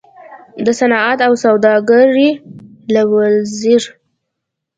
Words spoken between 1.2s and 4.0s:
او سوداګرۍ له وزیر